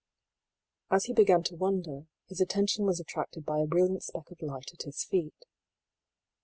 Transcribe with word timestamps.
As 0.89 1.05
he 1.05 1.13
began 1.13 1.43
to 1.43 1.55
wonder, 1.55 2.07
his 2.27 2.41
attention 2.41 2.87
was 2.87 2.99
attracted 2.99 3.41
MIZPAH. 3.43 3.51
2Y5 3.51 3.55
by 3.55 3.59
a 3.59 3.67
brilliant 3.67 4.03
speck 4.03 4.31
of 4.31 4.41
light 4.41 4.73
at 4.73 4.81
his 4.81 5.03
feet. 5.03 5.45